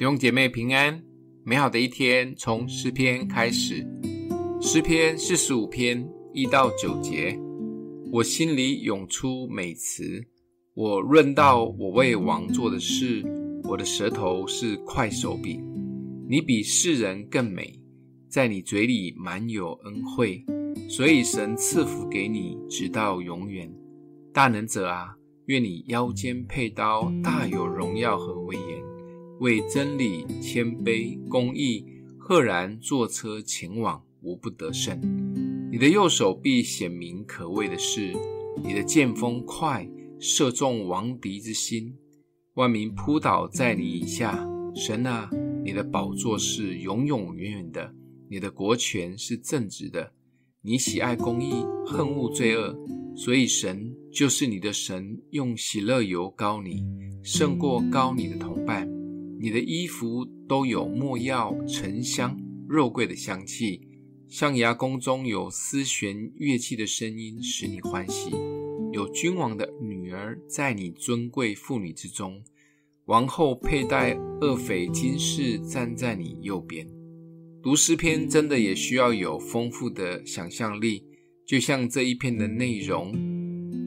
[0.00, 0.98] 弟兄姐妹平安，
[1.44, 3.86] 美好的一天从诗篇开始。
[4.58, 7.38] 诗篇四十五篇一到九节，
[8.10, 10.24] 我心里涌出美词，
[10.72, 13.22] 我论到我为王做的事，
[13.64, 15.60] 我的舌头是快手笔。
[16.26, 17.78] 你比世人更美，
[18.26, 20.42] 在你嘴里满有恩惠，
[20.88, 23.70] 所以神赐福给你，直到永远。
[24.32, 25.14] 大能者啊，
[25.44, 28.89] 愿你腰间佩刀，大有荣耀和威严。
[29.40, 31.82] 为真理、谦卑、公义，
[32.18, 35.00] 赫然坐车前往，无不得胜。
[35.72, 38.12] 你的右手臂显明可畏的事，
[38.62, 41.96] 你的剑锋快，射中王敌之心。
[42.52, 44.46] 万民扑倒在你以下。
[44.74, 45.30] 神啊，
[45.64, 47.94] 你的宝座是永永远远的，
[48.28, 50.12] 你的国权是正直的。
[50.60, 52.78] 你喜爱公义，恨恶罪恶，
[53.16, 56.84] 所以神就是你的神，用喜乐油膏你，
[57.22, 58.99] 胜过膏你的同伴。
[59.42, 62.38] 你的衣服都有墨药、沉香、
[62.68, 63.80] 肉桂的香气，
[64.28, 68.30] 象牙宫中有丝弦乐器的声音，使你欢喜。
[68.92, 72.42] 有君王的女儿在你尊贵妇女之中，
[73.06, 76.86] 王后佩戴俄斐金饰站在你右边。
[77.62, 81.02] 读诗篇真的也需要有丰富的想象力，
[81.46, 83.14] 就像这一篇的内容，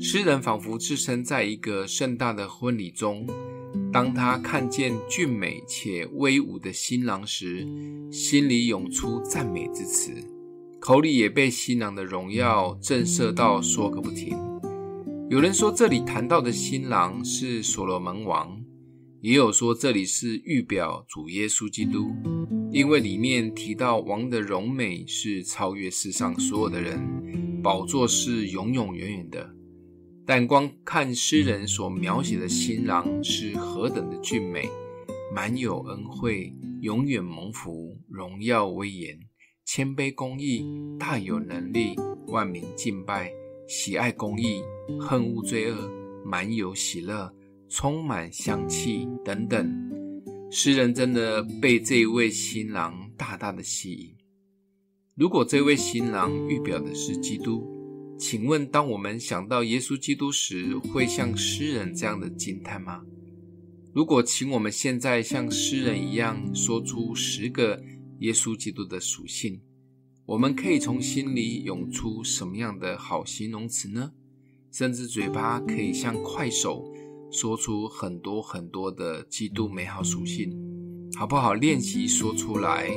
[0.02, 3.28] 诗人仿佛置身在一个盛大的婚礼中。
[3.92, 7.68] 当他看见俊美且威武的新郎时，
[8.12, 10.12] 心里涌出赞美之词，
[10.80, 14.38] 口里也被新郎的荣耀震慑到说个不停。
[15.30, 18.62] 有人说这里谈到的新郎是所罗门王，
[19.22, 22.12] 也有说这里是预表主耶稣基督，
[22.72, 27.00] 因为里面提到王的荣美是超越世上所有的人，
[27.64, 29.50] 宝座是永永远远的。
[30.26, 34.70] 但光看诗人所描写的新郎是何等的俊美，
[35.34, 39.20] 满有恩惠，永远蒙福，荣耀威严，
[39.66, 40.66] 谦卑公义，
[40.98, 41.96] 大有能力，
[42.28, 43.32] 万民敬拜，
[43.68, 44.62] 喜爱公义，
[45.00, 45.92] 恨恶罪恶，
[46.24, 47.34] 满有喜乐，
[47.68, 49.90] 充满香气等等。
[50.50, 54.16] 诗人真的被这一位新郎大大的吸引。
[55.16, 57.73] 如果这位新郎预表的是基督，
[58.26, 63.02] 请问，当我们想到耶稣基督时，会像诗人这样的惊叹吗？
[63.94, 67.84] 如果请我们现在像诗人一样说出十个
[68.20, 69.60] 耶稣基督的属性，
[70.26, 74.14] 我们可以从心里涌出什么样的好形容词呢？
[74.72, 76.90] 甚至嘴巴可以像快手
[77.30, 80.50] 说出很多很多的基督美好属性，
[81.18, 81.56] 好不好？
[81.56, 82.90] 练习说出来，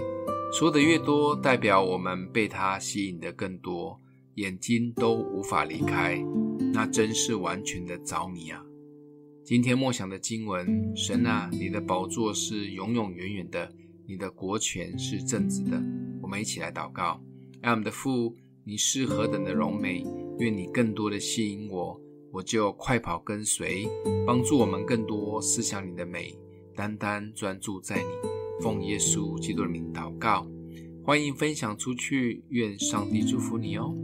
[0.53, 4.01] 说的越多，代表我们被他吸引的更多。
[4.37, 6.23] 眼睛都无法离开，
[6.71, 8.63] 那真是完全的着迷啊！
[9.43, 13.73] 今天默想的经文，神啊，你的宝座是永永远远的，
[14.07, 15.83] 你的国权是正直的。
[16.21, 17.19] 我们一起来祷告：
[17.63, 20.05] 爱我们的父，你是何等的荣美，
[20.39, 21.99] 愿你更多的吸引我，
[22.31, 23.89] 我就快跑跟随，
[24.27, 26.37] 帮助我们更多思想你的美，
[26.75, 28.63] 单单专注在你。
[28.63, 30.47] 奉耶稣基督的名祷告，
[31.03, 33.97] 欢迎分享出去，愿上帝祝福你哦。